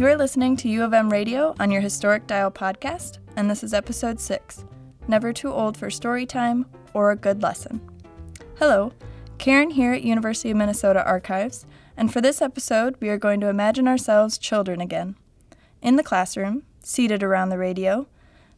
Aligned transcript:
You 0.00 0.06
are 0.06 0.16
listening 0.16 0.56
to 0.56 0.68
U 0.70 0.82
of 0.82 0.94
M 0.94 1.10
Radio 1.10 1.54
on 1.60 1.70
your 1.70 1.82
Historic 1.82 2.26
Dial 2.26 2.50
podcast, 2.50 3.18
and 3.36 3.50
this 3.50 3.62
is 3.62 3.74
episode 3.74 4.18
6 4.18 4.64
Never 5.06 5.30
Too 5.30 5.52
Old 5.52 5.76
for 5.76 5.90
Story 5.90 6.24
Time 6.24 6.64
or 6.94 7.10
a 7.10 7.16
Good 7.16 7.42
Lesson. 7.42 7.82
Hello, 8.58 8.94
Karen 9.36 9.68
here 9.68 9.92
at 9.92 10.02
University 10.02 10.52
of 10.52 10.56
Minnesota 10.56 11.04
Archives, 11.04 11.66
and 11.98 12.10
for 12.10 12.22
this 12.22 12.40
episode, 12.40 12.96
we 12.98 13.10
are 13.10 13.18
going 13.18 13.40
to 13.40 13.50
imagine 13.50 13.86
ourselves 13.86 14.38
children 14.38 14.80
again. 14.80 15.16
In 15.82 15.96
the 15.96 16.02
classroom, 16.02 16.62
seated 16.82 17.22
around 17.22 17.50
the 17.50 17.58
radio, 17.58 18.06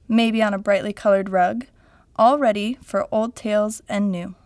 maybe 0.06 0.44
on 0.44 0.54
a 0.54 0.58
brightly 0.58 0.92
colored 0.92 1.28
rug, 1.28 1.66
all 2.14 2.38
ready 2.38 2.78
for 2.82 3.08
old 3.10 3.34
tales 3.34 3.82
and 3.88 4.12
new. 4.12 4.36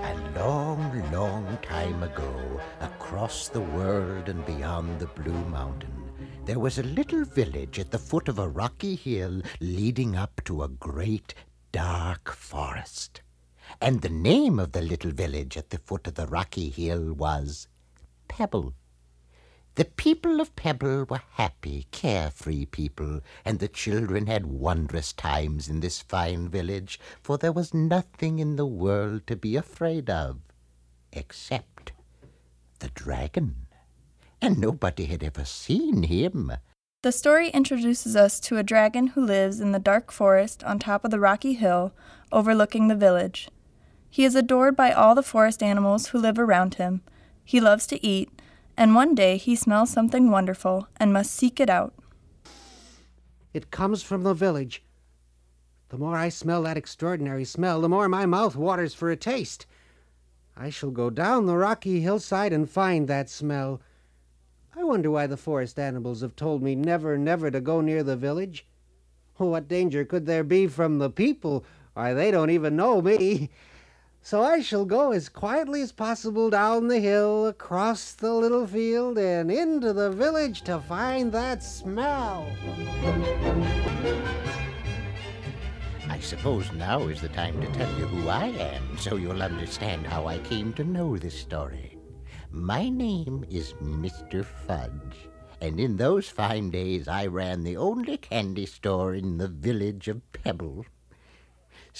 A 0.00 0.14
long, 0.38 1.10
long 1.10 1.58
time 1.62 2.02
ago, 2.02 2.60
across 2.80 3.48
the 3.48 3.60
world 3.60 4.28
and 4.28 4.46
beyond 4.46 5.00
the 5.00 5.06
Blue 5.06 5.44
Mountain, 5.46 6.12
there 6.44 6.60
was 6.60 6.78
a 6.78 6.84
little 6.84 7.24
village 7.24 7.78
at 7.78 7.90
the 7.90 7.98
foot 7.98 8.28
of 8.28 8.38
a 8.38 8.48
rocky 8.48 8.94
hill 8.94 9.42
leading 9.60 10.14
up 10.14 10.40
to 10.44 10.62
a 10.62 10.68
great 10.68 11.34
dark 11.72 12.30
forest. 12.32 13.22
And 13.80 14.00
the 14.00 14.08
name 14.08 14.58
of 14.58 14.72
the 14.72 14.82
little 14.82 15.10
village 15.10 15.56
at 15.56 15.70
the 15.70 15.78
foot 15.78 16.06
of 16.06 16.14
the 16.14 16.26
rocky 16.26 16.70
hill 16.70 17.12
was 17.12 17.66
Pebble. 18.28 18.74
The 19.78 19.84
people 19.84 20.40
of 20.40 20.56
Pebble 20.56 21.04
were 21.04 21.22
happy, 21.34 21.86
carefree 21.92 22.66
people, 22.66 23.20
and 23.44 23.60
the 23.60 23.68
children 23.68 24.26
had 24.26 24.44
wondrous 24.44 25.12
times 25.12 25.68
in 25.68 25.78
this 25.78 26.02
fine 26.02 26.48
village, 26.48 26.98
for 27.22 27.38
there 27.38 27.52
was 27.52 27.72
nothing 27.72 28.40
in 28.40 28.56
the 28.56 28.66
world 28.66 29.28
to 29.28 29.36
be 29.36 29.54
afraid 29.54 30.10
of, 30.10 30.40
except 31.12 31.92
the 32.80 32.88
dragon. 32.88 33.68
And 34.42 34.58
nobody 34.58 35.04
had 35.04 35.22
ever 35.22 35.44
seen 35.44 36.02
him. 36.02 36.50
The 37.04 37.12
story 37.12 37.50
introduces 37.50 38.16
us 38.16 38.40
to 38.40 38.56
a 38.56 38.64
dragon 38.64 39.06
who 39.06 39.24
lives 39.24 39.60
in 39.60 39.70
the 39.70 39.78
dark 39.78 40.10
forest 40.10 40.64
on 40.64 40.80
top 40.80 41.04
of 41.04 41.12
the 41.12 41.20
rocky 41.20 41.52
hill 41.52 41.92
overlooking 42.32 42.88
the 42.88 42.96
village. 42.96 43.48
He 44.10 44.24
is 44.24 44.34
adored 44.34 44.74
by 44.74 44.90
all 44.90 45.14
the 45.14 45.22
forest 45.22 45.62
animals 45.62 46.08
who 46.08 46.18
live 46.18 46.36
around 46.36 46.74
him. 46.74 47.02
He 47.44 47.60
loves 47.60 47.86
to 47.86 48.04
eat, 48.04 48.42
and 48.78 48.94
one 48.94 49.12
day 49.12 49.36
he 49.36 49.56
smells 49.56 49.90
something 49.90 50.30
wonderful 50.30 50.86
and 50.98 51.12
must 51.12 51.32
seek 51.32 51.58
it 51.58 51.68
out. 51.68 51.92
It 53.52 53.72
comes 53.72 54.04
from 54.04 54.22
the 54.22 54.34
village. 54.34 54.84
The 55.88 55.98
more 55.98 56.16
I 56.16 56.28
smell 56.28 56.62
that 56.62 56.76
extraordinary 56.76 57.44
smell, 57.44 57.80
the 57.80 57.88
more 57.88 58.08
my 58.08 58.24
mouth 58.24 58.54
waters 58.54 58.94
for 58.94 59.10
a 59.10 59.16
taste. 59.16 59.66
I 60.56 60.70
shall 60.70 60.92
go 60.92 61.10
down 61.10 61.46
the 61.46 61.56
rocky 61.56 62.00
hillside 62.00 62.52
and 62.52 62.70
find 62.70 63.08
that 63.08 63.28
smell. 63.28 63.80
I 64.76 64.84
wonder 64.84 65.10
why 65.10 65.26
the 65.26 65.36
forest 65.36 65.76
animals 65.78 66.20
have 66.20 66.36
told 66.36 66.62
me 66.62 66.76
never, 66.76 67.18
never 67.18 67.50
to 67.50 67.60
go 67.60 67.80
near 67.80 68.04
the 68.04 68.16
village. 68.16 68.64
What 69.38 69.66
danger 69.66 70.04
could 70.04 70.26
there 70.26 70.44
be 70.44 70.68
from 70.68 70.98
the 70.98 71.10
people? 71.10 71.64
Why, 71.94 72.14
they 72.14 72.30
don't 72.30 72.50
even 72.50 72.76
know 72.76 73.02
me. 73.02 73.50
So 74.28 74.42
I 74.42 74.60
shall 74.60 74.84
go 74.84 75.12
as 75.12 75.30
quietly 75.30 75.80
as 75.80 75.90
possible 75.90 76.50
down 76.50 76.88
the 76.88 77.00
hill, 77.00 77.46
across 77.46 78.12
the 78.12 78.30
little 78.30 78.66
field, 78.66 79.16
and 79.16 79.50
into 79.50 79.94
the 79.94 80.10
village 80.10 80.60
to 80.64 80.80
find 80.80 81.32
that 81.32 81.62
smell. 81.62 82.46
I 86.10 86.18
suppose 86.20 86.70
now 86.72 87.08
is 87.08 87.22
the 87.22 87.30
time 87.30 87.58
to 87.62 87.66
tell 87.68 87.90
you 87.98 88.04
who 88.04 88.28
I 88.28 88.48
am, 88.48 88.98
so 88.98 89.16
you'll 89.16 89.42
understand 89.42 90.06
how 90.06 90.26
I 90.26 90.36
came 90.40 90.74
to 90.74 90.84
know 90.84 91.16
this 91.16 91.40
story. 91.40 91.96
My 92.50 92.90
name 92.90 93.46
is 93.48 93.72
Mr. 93.82 94.44
Fudge, 94.44 95.30
and 95.62 95.80
in 95.80 95.96
those 95.96 96.28
fine 96.28 96.68
days 96.68 97.08
I 97.08 97.28
ran 97.28 97.64
the 97.64 97.78
only 97.78 98.18
candy 98.18 98.66
store 98.66 99.14
in 99.14 99.38
the 99.38 99.48
village 99.48 100.06
of 100.06 100.20
Pebble. 100.34 100.84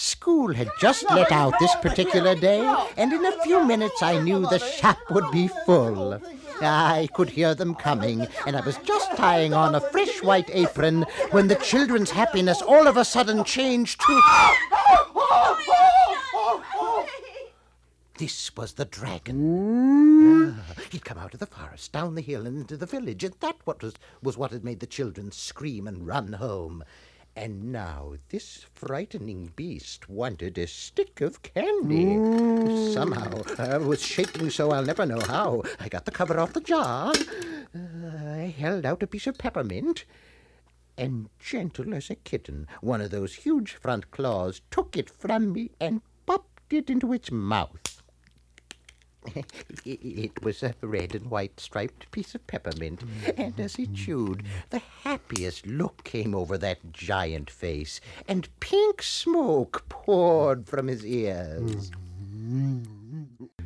School 0.00 0.54
had 0.54 0.70
just 0.78 1.10
let 1.10 1.32
out 1.32 1.54
this 1.58 1.74
particular 1.82 2.36
day, 2.36 2.60
and 2.96 3.12
in 3.12 3.26
a 3.26 3.42
few 3.42 3.64
minutes 3.66 4.00
I 4.00 4.20
knew 4.20 4.42
the 4.42 4.60
shop 4.60 4.96
would 5.10 5.28
be 5.32 5.48
full. 5.66 6.22
I 6.60 7.08
could 7.14 7.30
hear 7.30 7.52
them 7.52 7.74
coming, 7.74 8.28
and 8.46 8.56
I 8.56 8.60
was 8.60 8.76
just 8.84 9.16
tying 9.16 9.54
on 9.54 9.74
a 9.74 9.80
fresh 9.80 10.22
white 10.22 10.50
apron 10.52 11.04
when 11.32 11.48
the 11.48 11.56
children's 11.56 12.12
happiness 12.12 12.62
all 12.62 12.86
of 12.86 12.96
a 12.96 13.04
sudden 13.04 13.42
changed 13.42 14.00
to. 14.02 14.20
This 18.18 18.54
was 18.56 18.74
the 18.74 18.84
dragon. 18.84 20.54
Ah, 20.60 20.74
He'd 20.90 21.04
come 21.04 21.18
out 21.18 21.34
of 21.34 21.40
the 21.40 21.46
forest, 21.46 21.90
down 21.90 22.14
the 22.14 22.20
hill, 22.20 22.46
and 22.46 22.58
into 22.58 22.76
the 22.76 22.86
village, 22.86 23.24
and 23.24 23.34
that 23.40 23.56
what 23.64 23.82
was, 23.82 23.94
was 24.22 24.38
what 24.38 24.52
had 24.52 24.62
made 24.62 24.78
the 24.78 24.86
children 24.86 25.32
scream 25.32 25.88
and 25.88 26.06
run 26.06 26.34
home. 26.34 26.84
And 27.40 27.70
now 27.70 28.14
this 28.30 28.66
frightening 28.74 29.52
beast 29.54 30.08
wanted 30.08 30.58
a 30.58 30.66
stick 30.66 31.20
of 31.20 31.40
candy. 31.40 32.16
Somehow, 32.92 33.44
I 33.56 33.78
was 33.78 34.02
shaking 34.02 34.50
so 34.50 34.72
I'll 34.72 34.84
never 34.84 35.06
know 35.06 35.20
how. 35.20 35.62
I 35.78 35.88
got 35.88 36.04
the 36.04 36.10
cover 36.10 36.40
off 36.40 36.52
the 36.52 36.60
jar. 36.60 37.12
Uh, 37.12 38.32
I 38.34 38.52
held 38.58 38.84
out 38.84 39.04
a 39.04 39.06
piece 39.06 39.28
of 39.28 39.38
peppermint. 39.38 40.04
And 40.96 41.28
gentle 41.38 41.94
as 41.94 42.10
a 42.10 42.16
kitten, 42.16 42.66
one 42.80 43.00
of 43.00 43.12
those 43.12 43.36
huge 43.36 43.74
front 43.74 44.10
claws 44.10 44.60
took 44.72 44.96
it 44.96 45.08
from 45.08 45.52
me 45.52 45.70
and 45.80 46.02
popped 46.26 46.72
it 46.72 46.90
into 46.90 47.12
its 47.12 47.30
mouth. 47.30 47.97
It 49.84 50.42
was 50.42 50.62
a 50.62 50.74
red 50.80 51.14
and 51.14 51.30
white 51.30 51.60
striped 51.60 52.10
piece 52.10 52.34
of 52.34 52.46
peppermint, 52.46 53.04
mm. 53.06 53.34
and 53.36 53.58
as 53.60 53.76
he 53.76 53.86
mm. 53.86 53.94
chewed, 53.94 54.42
the 54.70 54.82
happiest 55.02 55.66
look 55.66 56.04
came 56.04 56.34
over 56.34 56.58
that 56.58 56.92
giant 56.92 57.50
face, 57.50 58.00
and 58.26 58.48
pink 58.60 59.02
smoke 59.02 59.84
poured 59.88 60.66
from 60.66 60.88
his 60.88 61.04
ears. 61.04 61.90
Mm. 62.34 62.97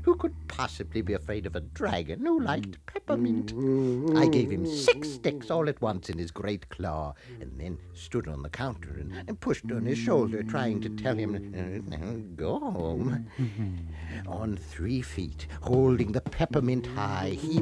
Who 0.02 0.16
could 0.16 0.34
possibly 0.48 1.00
be 1.00 1.12
afraid 1.12 1.46
of 1.46 1.54
a 1.54 1.60
dragon 1.60 2.26
who 2.26 2.40
liked 2.40 2.84
peppermint? 2.86 3.52
I 4.16 4.26
gave 4.26 4.50
him 4.50 4.66
six 4.66 5.08
sticks 5.10 5.48
all 5.48 5.68
at 5.68 5.80
once 5.80 6.10
in 6.10 6.18
his 6.18 6.32
great 6.32 6.68
claw, 6.70 7.14
and 7.40 7.52
then 7.58 7.78
stood 7.94 8.26
on 8.26 8.42
the 8.42 8.48
counter 8.48 8.96
and, 8.98 9.12
and 9.28 9.40
pushed 9.40 9.70
on 9.70 9.86
his 9.86 9.98
shoulder, 9.98 10.42
trying 10.42 10.80
to 10.80 10.88
tell 10.88 11.14
him, 11.14 11.34
uh, 11.36 12.36
go 12.36 12.58
home. 12.58 13.28
On 14.26 14.56
three 14.56 15.02
feet, 15.02 15.46
holding 15.60 16.10
the 16.10 16.20
peppermint 16.20 16.86
high, 16.86 17.38
he 17.40 17.60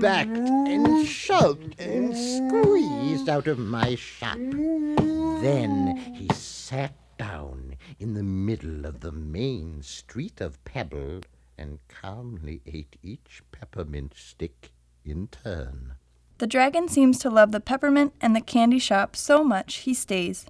backed 0.00 0.30
and 0.30 1.06
shoved 1.06 1.78
and 1.78 2.16
squeezed 2.16 3.28
out 3.28 3.46
of 3.46 3.58
my 3.58 3.96
shop. 3.96 4.38
Then 4.38 5.96
he 6.14 6.28
sat 6.32 6.94
down 7.18 7.76
in 7.98 8.14
the 8.14 8.22
middle 8.22 8.86
of 8.86 9.00
the 9.00 9.12
main 9.12 9.82
street 9.82 10.40
of 10.40 10.64
Pebble 10.64 11.20
and 11.56 11.78
calmly 11.88 12.60
ate 12.66 12.96
each 13.02 13.42
peppermint 13.52 14.14
stick 14.16 14.72
in 15.04 15.28
turn. 15.28 15.94
The 16.38 16.46
dragon 16.46 16.88
seems 16.88 17.18
to 17.20 17.30
love 17.30 17.52
the 17.52 17.60
peppermint 17.60 18.14
and 18.20 18.34
the 18.34 18.40
candy 18.40 18.78
shop 18.78 19.14
so 19.14 19.44
much 19.44 19.76
he 19.76 19.94
stays. 19.94 20.46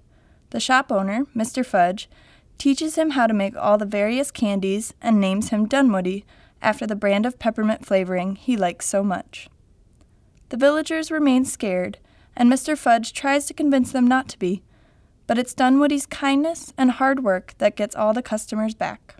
The 0.49 0.59
shop 0.59 0.91
owner, 0.91 1.25
Mr. 1.35 1.65
Fudge, 1.65 2.09
teaches 2.57 2.95
him 2.95 3.11
how 3.11 3.27
to 3.27 3.33
make 3.33 3.55
all 3.55 3.77
the 3.77 3.85
various 3.85 4.31
candies 4.31 4.93
and 5.01 5.19
names 5.19 5.49
him 5.49 5.67
Dunwoody 5.67 6.25
after 6.61 6.87
the 6.87 6.95
brand 6.95 7.25
of 7.25 7.39
peppermint 7.39 7.85
flavoring 7.85 8.35
he 8.35 8.55
likes 8.55 8.87
so 8.87 9.03
much. 9.03 9.49
The 10.49 10.57
villagers 10.57 11.11
remain 11.11 11.45
scared, 11.45 11.99
and 12.35 12.51
Mr. 12.51 12.77
Fudge 12.77 13.13
tries 13.13 13.45
to 13.47 13.53
convince 13.53 13.91
them 13.91 14.07
not 14.07 14.29
to 14.29 14.39
be, 14.39 14.63
but 15.27 15.37
it's 15.37 15.53
Dunwoody's 15.53 16.05
kindness 16.05 16.73
and 16.77 16.91
hard 16.91 17.23
work 17.23 17.53
that 17.57 17.75
gets 17.75 17.95
all 17.95 18.13
the 18.13 18.21
customers 18.21 18.75
back. 18.75 19.15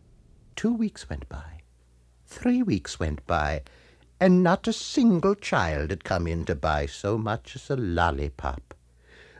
Two 0.55 0.73
weeks 0.73 1.09
went 1.09 1.27
by. 1.29 1.52
Three 2.35 2.63
weeks 2.63 2.99
went 2.99 3.25
by, 3.27 3.61
and 4.19 4.41
not 4.41 4.67
a 4.67 4.73
single 4.73 5.35
child 5.35 5.91
had 5.91 6.03
come 6.03 6.27
in 6.27 6.45
to 6.45 6.55
buy 6.55 6.87
so 6.87 7.15
much 7.15 7.55
as 7.55 7.69
a 7.69 7.75
lollipop. 7.77 8.73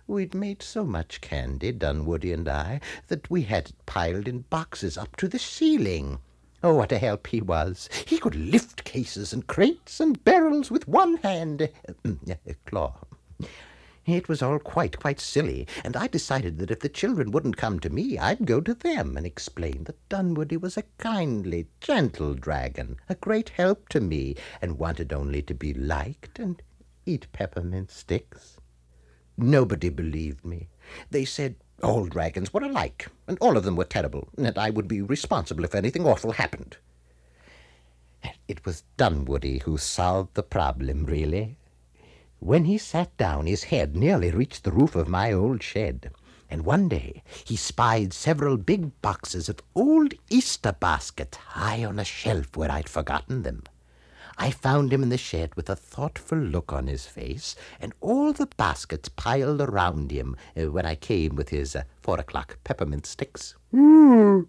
We'd 0.05 0.35
made 0.35 0.61
so 0.61 0.85
much 0.85 1.19
candy, 1.19 1.71
Dunwoody 1.71 2.31
and 2.31 2.47
I, 2.47 2.81
that 3.07 3.29
we 3.31 3.41
had 3.41 3.69
it 3.69 3.85
piled 3.87 4.27
in 4.27 4.41
boxes 4.41 4.95
up 4.95 5.15
to 5.17 5.27
the 5.27 5.39
ceiling. 5.39 6.19
Oh, 6.63 6.75
what 6.75 6.91
a 6.91 6.99
help 6.99 7.27
he 7.27 7.41
was! 7.41 7.89
He 8.05 8.19
could 8.19 8.35
lift 8.35 8.83
cases 8.83 9.33
and 9.33 9.47
crates 9.47 9.99
and 9.99 10.23
barrels 10.23 10.69
with 10.69 10.87
one 10.87 11.17
hand. 11.17 11.69
Claw. 12.67 12.99
It 14.05 14.27
was 14.27 14.41
all 14.41 14.59
quite, 14.59 14.99
quite 14.99 15.21
silly, 15.21 15.65
and 15.83 15.95
I 15.95 16.07
decided 16.07 16.57
that 16.57 16.71
if 16.71 16.81
the 16.81 16.89
children 16.89 17.31
wouldn't 17.31 17.55
come 17.55 17.79
to 17.79 17.89
me, 17.89 18.17
I'd 18.17 18.45
go 18.45 18.59
to 18.59 18.73
them 18.73 19.15
and 19.15 19.25
explain 19.25 19.85
that 19.85 20.09
Dunwoody 20.09 20.57
was 20.57 20.75
a 20.75 20.83
kindly, 20.97 21.67
gentle 21.79 22.33
dragon, 22.33 22.97
a 23.07 23.15
great 23.15 23.49
help 23.49 23.87
to 23.89 24.01
me, 24.01 24.35
and 24.61 24.77
wanted 24.77 25.13
only 25.13 25.41
to 25.43 25.53
be 25.53 25.73
liked 25.73 26.37
and 26.37 26.61
eat 27.05 27.27
peppermint 27.31 27.91
sticks. 27.91 28.57
Nobody 29.37 29.89
believed 29.89 30.43
me. 30.43 30.67
They 31.09 31.23
said 31.23 31.55
all 31.81 32.05
dragons 32.05 32.53
were 32.53 32.63
alike, 32.63 33.07
and 33.25 33.37
all 33.39 33.55
of 33.55 33.63
them 33.63 33.77
were 33.77 33.85
terrible, 33.85 34.27
and 34.37 34.57
I 34.57 34.69
would 34.69 34.87
be 34.87 35.01
responsible 35.01 35.63
if 35.63 35.73
anything 35.73 36.05
awful 36.05 36.33
happened. 36.33 36.77
It 38.47 38.65
was 38.65 38.83
Dunwoody 38.97 39.59
who 39.59 39.77
solved 39.77 40.33
the 40.33 40.43
problem, 40.43 41.05
really. 41.05 41.57
When 42.45 42.65
he 42.65 42.77
sat 42.77 43.15
down, 43.15 43.45
his 43.45 43.63
head 43.63 43.95
nearly 43.95 44.29
reached 44.29 44.65
the 44.65 44.71
roof 44.73 44.97
of 44.97 45.07
my 45.07 45.31
old 45.31 45.63
shed, 45.63 46.11
and 46.49 46.65
one 46.65 46.89
day 46.89 47.23
he 47.45 47.55
spied 47.55 48.11
several 48.11 48.57
big 48.57 49.01
boxes 49.01 49.47
of 49.47 49.61
old 49.73 50.13
Easter 50.29 50.73
baskets 50.73 51.37
high 51.37 51.85
on 51.85 51.99
a 51.99 52.03
shelf 52.03 52.57
where 52.57 52.69
I'd 52.69 52.89
forgotten 52.89 53.43
them. 53.43 53.63
I 54.37 54.51
found 54.51 54.91
him 54.91 55.03
in 55.03 55.07
the 55.07 55.17
shed 55.17 55.55
with 55.55 55.69
a 55.69 55.75
thoughtful 55.77 56.37
look 56.37 56.73
on 56.73 56.87
his 56.87 57.05
face, 57.05 57.55
and 57.79 57.93
all 58.01 58.33
the 58.33 58.47
baskets 58.57 59.07
piled 59.07 59.61
around 59.61 60.11
him 60.11 60.35
uh, 60.57 60.69
when 60.69 60.85
I 60.85 60.95
came 60.95 61.37
with 61.37 61.47
his 61.47 61.77
uh, 61.77 61.83
four 62.01 62.19
o'clock 62.19 62.59
peppermint 62.65 63.05
sticks. 63.05 63.55
Mm. 63.73 64.47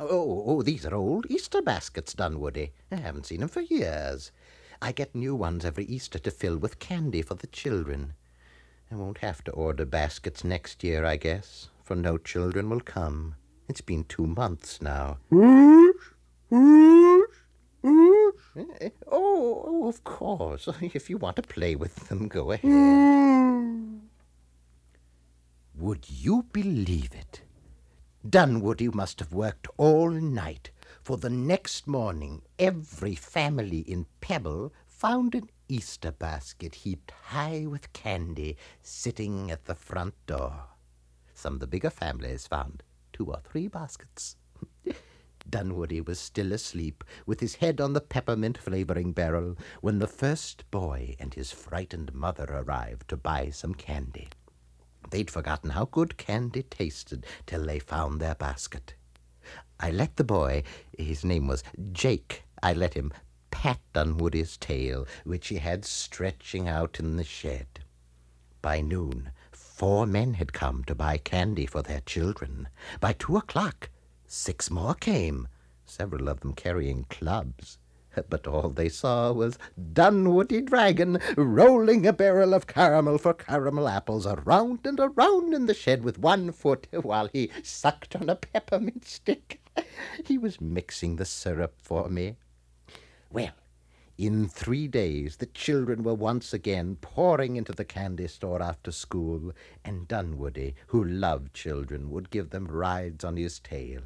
Oh, 0.00 0.42
oh, 0.44 0.62
these 0.62 0.84
are 0.84 0.94
old 0.96 1.26
Easter 1.30 1.62
baskets, 1.62 2.14
Dunwoody. 2.14 2.72
I 2.90 2.96
haven't 2.96 3.26
seen 3.26 3.38
seen 3.38 3.42
'em 3.44 3.48
for 3.48 3.60
years. 3.60 4.32
I 4.80 4.92
get 4.92 5.14
new 5.14 5.34
ones 5.34 5.64
every 5.64 5.84
Easter 5.84 6.18
to 6.18 6.30
fill 6.30 6.58
with 6.58 6.78
candy 6.78 7.22
for 7.22 7.34
the 7.34 7.46
children. 7.46 8.14
I 8.90 8.94
won't 8.94 9.18
have 9.18 9.42
to 9.44 9.52
order 9.52 9.84
baskets 9.84 10.44
next 10.44 10.84
year, 10.84 11.04
I 11.04 11.16
guess, 11.16 11.68
for 11.82 11.96
no 11.96 12.18
children 12.18 12.70
will 12.70 12.80
come. 12.80 13.34
It's 13.68 13.80
been 13.80 14.04
two 14.04 14.26
months 14.26 14.80
now. 14.80 15.18
Eh, 15.32 15.90
oh, 19.06 19.08
oh, 19.08 19.88
of 19.88 20.04
course. 20.04 20.68
If 20.80 21.10
you 21.10 21.18
want 21.18 21.36
to 21.36 21.42
play 21.42 21.74
with 21.74 22.08
them, 22.08 22.28
go 22.28 22.52
ahead. 22.52 22.70
Would 25.78 26.08
you 26.08 26.44
believe 26.52 27.12
it? 27.12 27.42
Dunwoody 28.28 28.88
must 28.88 29.20
have 29.20 29.32
worked 29.32 29.68
all 29.76 30.10
night, 30.10 30.70
for 31.06 31.18
the 31.18 31.30
next 31.30 31.86
morning 31.86 32.42
every 32.58 33.14
family 33.14 33.78
in 33.78 34.04
Pebble 34.20 34.72
found 34.88 35.36
an 35.36 35.48
Easter 35.68 36.10
basket 36.10 36.74
heaped 36.74 37.12
high 37.26 37.64
with 37.64 37.92
candy 37.92 38.56
sitting 38.82 39.48
at 39.48 39.66
the 39.66 39.76
front 39.76 40.14
door. 40.26 40.64
Some 41.32 41.54
of 41.54 41.60
the 41.60 41.68
bigger 41.68 41.90
families 41.90 42.48
found 42.48 42.82
two 43.12 43.26
or 43.26 43.38
three 43.44 43.68
baskets. 43.68 44.34
Dunwoody 45.48 46.00
was 46.00 46.18
still 46.18 46.52
asleep, 46.52 47.04
with 47.24 47.38
his 47.38 47.54
head 47.54 47.80
on 47.80 47.92
the 47.92 48.00
peppermint 48.00 48.58
flavoring 48.58 49.12
barrel, 49.12 49.56
when 49.82 50.00
the 50.00 50.08
first 50.08 50.68
boy 50.72 51.14
and 51.20 51.32
his 51.34 51.52
frightened 51.52 52.14
mother 52.14 52.46
arrived 52.50 53.06
to 53.10 53.16
buy 53.16 53.50
some 53.50 53.74
candy. 53.74 54.28
They'd 55.10 55.30
forgotten 55.30 55.70
how 55.70 55.84
good 55.84 56.16
candy 56.16 56.64
tasted 56.64 57.24
till 57.46 57.64
they 57.64 57.78
found 57.78 58.20
their 58.20 58.34
basket. 58.34 58.94
I 59.78 59.90
let 59.90 60.16
the 60.16 60.24
boy, 60.24 60.62
his 60.96 61.24
name 61.24 61.46
was 61.46 61.62
Jake, 61.92 62.44
I 62.62 62.72
let 62.72 62.94
him 62.94 63.12
pat 63.50 63.80
Dunwoody's 63.92 64.56
tail, 64.56 65.06
which 65.24 65.48
he 65.48 65.58
had 65.58 65.84
stretching 65.84 66.68
out 66.68 66.98
in 66.98 67.16
the 67.16 67.24
shed. 67.24 67.80
By 68.62 68.80
noon, 68.80 69.30
four 69.52 70.06
men 70.06 70.34
had 70.34 70.52
come 70.52 70.84
to 70.84 70.94
buy 70.94 71.18
candy 71.18 71.66
for 71.66 71.82
their 71.82 72.00
children. 72.00 72.68
By 73.00 73.12
two 73.12 73.36
o'clock, 73.36 73.90
Six 74.28 74.72
more 74.72 74.94
came, 74.94 75.46
several 75.84 76.28
of 76.28 76.40
them 76.40 76.52
carrying 76.52 77.04
clubs. 77.04 77.78
But 78.28 78.48
all 78.48 78.70
they 78.70 78.88
saw 78.88 79.30
was 79.30 79.56
Dunwoody 79.92 80.62
Dragon 80.62 81.20
rolling 81.36 82.04
a 82.06 82.12
barrel 82.12 82.52
of 82.54 82.66
caramel 82.66 83.18
for 83.18 83.34
caramel 83.34 83.86
apples 83.86 84.26
around 84.26 84.84
and 84.84 84.98
around 84.98 85.54
in 85.54 85.66
the 85.66 85.74
shed 85.74 86.02
with 86.02 86.18
one 86.18 86.50
foot 86.50 86.88
while 86.90 87.28
he 87.28 87.52
sucked 87.62 88.16
on 88.16 88.28
a 88.28 88.34
peppermint 88.34 89.04
stick. 89.04 89.60
He 90.24 90.38
was 90.38 90.60
mixing 90.60 91.16
the 91.16 91.24
syrup 91.24 91.74
for 91.78 92.08
me. 92.08 92.36
Well, 93.30 93.54
in 94.18 94.48
three 94.48 94.88
days 94.88 95.36
the 95.36 95.46
children 95.46 96.02
were 96.02 96.14
once 96.14 96.54
again 96.54 96.96
pouring 97.00 97.56
into 97.56 97.72
the 97.72 97.84
candy 97.84 98.28
store 98.28 98.62
after 98.62 98.90
school, 98.90 99.52
and 99.84 100.08
Dunwoody, 100.08 100.74
who 100.86 101.04
loved 101.04 101.52
children, 101.52 102.10
would 102.10 102.30
give 102.30 102.50
them 102.50 102.66
rides 102.66 103.24
on 103.24 103.36
his 103.36 103.60
tail. 103.60 104.00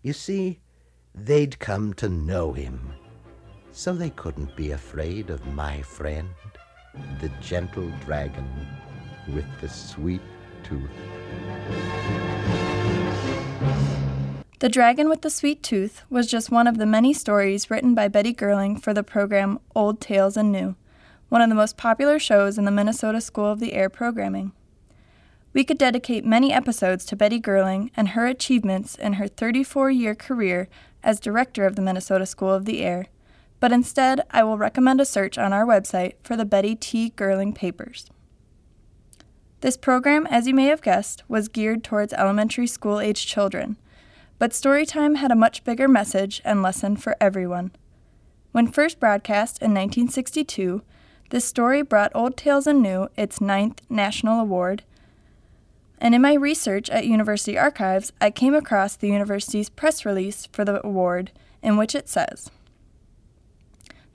You 0.00 0.14
see, 0.14 0.60
they'd 1.14 1.58
come 1.58 1.92
to 1.94 2.08
know 2.08 2.52
him, 2.52 2.94
so 3.72 3.92
they 3.92 4.10
couldn't 4.10 4.56
be 4.56 4.70
afraid 4.70 5.28
of 5.28 5.46
my 5.54 5.82
friend, 5.82 6.28
the 7.20 7.30
gentle 7.40 7.92
dragon 8.04 8.48
with 9.28 9.46
the 9.60 9.68
sweet 9.68 10.22
tooth. 10.64 10.90
The 14.62 14.68
Dragon 14.68 15.08
with 15.08 15.22
the 15.22 15.28
Sweet 15.28 15.60
Tooth 15.60 16.04
was 16.08 16.28
just 16.28 16.52
one 16.52 16.68
of 16.68 16.78
the 16.78 16.86
many 16.86 17.12
stories 17.12 17.68
written 17.68 17.96
by 17.96 18.06
Betty 18.06 18.32
Girling 18.32 18.80
for 18.80 18.94
the 18.94 19.02
program 19.02 19.58
Old 19.74 20.00
Tales 20.00 20.36
and 20.36 20.52
New, 20.52 20.76
one 21.28 21.42
of 21.42 21.48
the 21.48 21.56
most 21.56 21.76
popular 21.76 22.20
shows 22.20 22.58
in 22.58 22.64
the 22.64 22.70
Minnesota 22.70 23.20
School 23.20 23.50
of 23.50 23.58
the 23.58 23.72
Air 23.72 23.88
programming. 23.90 24.52
We 25.52 25.64
could 25.64 25.78
dedicate 25.78 26.24
many 26.24 26.52
episodes 26.52 27.04
to 27.06 27.16
Betty 27.16 27.40
Girling 27.40 27.90
and 27.96 28.10
her 28.10 28.26
achievements 28.26 28.94
in 28.94 29.14
her 29.14 29.26
34 29.26 29.90
year 29.90 30.14
career 30.14 30.68
as 31.02 31.18
director 31.18 31.66
of 31.66 31.74
the 31.74 31.82
Minnesota 31.82 32.24
School 32.24 32.54
of 32.54 32.64
the 32.64 32.84
Air, 32.84 33.06
but 33.58 33.72
instead 33.72 34.20
I 34.30 34.44
will 34.44 34.58
recommend 34.58 35.00
a 35.00 35.04
search 35.04 35.38
on 35.38 35.52
our 35.52 35.66
website 35.66 36.12
for 36.22 36.36
the 36.36 36.44
Betty 36.44 36.76
T. 36.76 37.12
Girling 37.16 37.52
Papers. 37.52 38.10
This 39.60 39.76
program, 39.76 40.24
as 40.28 40.46
you 40.46 40.54
may 40.54 40.66
have 40.66 40.82
guessed, 40.82 41.24
was 41.26 41.48
geared 41.48 41.82
towards 41.82 42.12
elementary 42.12 42.68
school 42.68 43.00
age 43.00 43.26
children, 43.26 43.76
but 44.42 44.50
Storytime 44.50 45.18
had 45.18 45.30
a 45.30 45.36
much 45.36 45.62
bigger 45.62 45.86
message 45.86 46.42
and 46.44 46.62
lesson 46.62 46.96
for 46.96 47.14
everyone. 47.20 47.70
When 48.50 48.66
first 48.66 48.98
broadcast 48.98 49.62
in 49.62 49.70
1962, 49.70 50.82
this 51.30 51.44
story 51.44 51.82
brought 51.82 52.10
Old 52.12 52.36
Tales 52.36 52.66
and 52.66 52.82
New 52.82 53.06
its 53.16 53.40
ninth 53.40 53.82
national 53.88 54.40
award 54.40 54.82
and 55.98 56.12
in 56.12 56.22
my 56.22 56.34
research 56.34 56.90
at 56.90 57.06
University 57.06 57.56
Archives, 57.56 58.12
I 58.20 58.32
came 58.32 58.52
across 58.52 58.96
the 58.96 59.06
university's 59.06 59.70
press 59.70 60.04
release 60.04 60.48
for 60.50 60.64
the 60.64 60.84
award, 60.84 61.30
in 61.62 61.76
which 61.76 61.94
it 61.94 62.08
says 62.08 62.50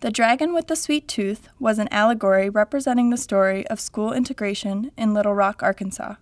The 0.02 0.12
Dragon 0.12 0.54
with 0.54 0.68
the 0.68 0.76
Sweet 0.76 1.08
Tooth 1.08 1.48
was 1.58 1.80
an 1.80 1.88
allegory 1.90 2.50
representing 2.50 3.12
the 3.12 3.16
story 3.16 3.66
of 3.68 3.80
school 3.80 4.12
integration 4.12 4.92
in 4.98 5.14
Little 5.14 5.34
Rock, 5.34 5.64
Arkansas. 5.64 6.16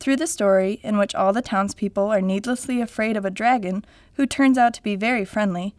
Through 0.00 0.16
the 0.16 0.26
story, 0.26 0.80
in 0.82 0.96
which 0.96 1.14
all 1.14 1.32
the 1.32 1.42
townspeople 1.42 2.12
are 2.12 2.20
needlessly 2.20 2.80
afraid 2.80 3.16
of 3.16 3.24
a 3.24 3.30
dragon 3.30 3.84
who 4.14 4.26
turns 4.26 4.56
out 4.56 4.74
to 4.74 4.82
be 4.82 4.96
very 4.96 5.24
friendly, 5.24 5.74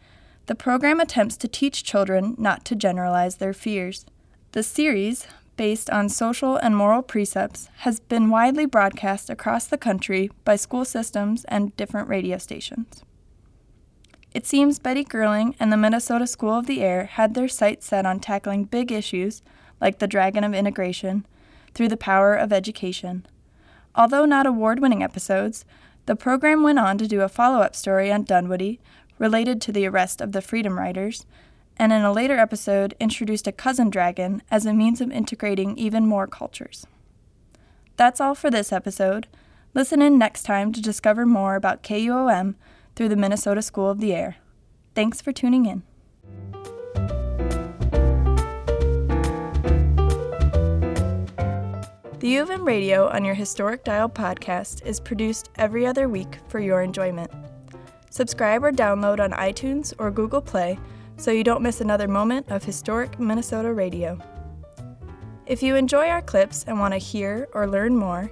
the 0.46 0.54
program 0.54 1.00
attempts 1.00 1.36
to 1.38 1.48
teach 1.48 1.84
children 1.84 2.34
not 2.38 2.64
to 2.66 2.74
generalize 2.74 3.36
their 3.36 3.54
fears. 3.54 4.04
The 4.52 4.62
series, 4.62 5.26
based 5.56 5.88
on 5.90 6.08
social 6.08 6.56
and 6.56 6.76
moral 6.76 7.02
precepts 7.02 7.68
has 7.78 8.00
been 8.00 8.30
widely 8.30 8.66
broadcast 8.66 9.30
across 9.30 9.66
the 9.66 9.78
country 9.78 10.30
by 10.44 10.56
school 10.56 10.84
systems 10.84 11.44
and 11.44 11.76
different 11.76 12.08
radio 12.08 12.38
stations. 12.38 13.04
It 14.32 14.46
seems 14.46 14.78
Betty 14.78 15.04
Girling 15.04 15.54
and 15.58 15.72
the 15.72 15.76
Minnesota 15.76 16.26
School 16.26 16.54
of 16.54 16.66
the 16.66 16.82
Air 16.82 17.06
had 17.06 17.34
their 17.34 17.48
sights 17.48 17.86
set 17.86 18.06
on 18.06 18.20
tackling 18.20 18.64
big 18.64 18.92
issues 18.92 19.42
like 19.80 19.98
the 19.98 20.06
dragon 20.06 20.44
of 20.44 20.54
integration 20.54 21.26
through 21.74 21.88
the 21.88 21.96
power 21.96 22.34
of 22.34 22.52
education. 22.52 23.26
Although 23.94 24.24
not 24.24 24.46
award 24.46 24.80
winning 24.80 25.02
episodes, 25.02 25.64
the 26.06 26.16
program 26.16 26.62
went 26.62 26.78
on 26.78 26.98
to 26.98 27.08
do 27.08 27.20
a 27.20 27.28
follow 27.28 27.60
up 27.60 27.74
story 27.76 28.10
on 28.12 28.24
Dunwoody 28.24 28.80
related 29.18 29.60
to 29.62 29.72
the 29.72 29.86
arrest 29.86 30.20
of 30.20 30.32
the 30.32 30.40
Freedom 30.40 30.78
Riders 30.78 31.26
and 31.80 31.94
in 31.94 32.02
a 32.02 32.12
later 32.12 32.36
episode 32.36 32.94
introduced 33.00 33.46
a 33.46 33.52
cousin 33.52 33.88
dragon 33.88 34.42
as 34.50 34.66
a 34.66 34.74
means 34.74 35.00
of 35.00 35.10
integrating 35.10 35.78
even 35.78 36.06
more 36.06 36.26
cultures. 36.26 36.86
That's 37.96 38.20
all 38.20 38.34
for 38.34 38.50
this 38.50 38.70
episode. 38.70 39.28
Listen 39.72 40.02
in 40.02 40.18
next 40.18 40.42
time 40.42 40.72
to 40.74 40.82
discover 40.82 41.24
more 41.24 41.54
about 41.54 41.82
KUOM 41.82 42.54
through 42.94 43.08
the 43.08 43.16
Minnesota 43.16 43.62
School 43.62 43.88
of 43.88 43.98
the 43.98 44.14
Air. 44.14 44.36
Thanks 44.94 45.22
for 45.22 45.32
tuning 45.32 45.64
in. 45.64 45.82
The 52.20 52.28
U 52.28 52.42
of 52.42 52.50
M 52.50 52.66
Radio 52.66 53.08
on 53.08 53.24
your 53.24 53.34
Historic 53.34 53.82
Dial 53.82 54.06
podcast 54.06 54.84
is 54.84 55.00
produced 55.00 55.48
every 55.56 55.86
other 55.86 56.06
week 56.06 56.36
for 56.48 56.60
your 56.60 56.82
enjoyment. 56.82 57.32
Subscribe 58.10 58.62
or 58.62 58.72
download 58.72 59.20
on 59.20 59.30
iTunes 59.30 59.94
or 59.96 60.10
Google 60.10 60.42
Play 60.42 60.78
so 61.16 61.30
you 61.30 61.42
don't 61.42 61.62
miss 61.62 61.80
another 61.80 62.08
moment 62.08 62.50
of 62.50 62.62
historic 62.62 63.18
Minnesota 63.18 63.72
radio. 63.72 64.18
If 65.46 65.62
you 65.62 65.76
enjoy 65.76 66.08
our 66.08 66.20
clips 66.20 66.64
and 66.64 66.78
want 66.78 66.92
to 66.92 66.98
hear 66.98 67.48
or 67.54 67.66
learn 67.66 67.96
more, 67.96 68.30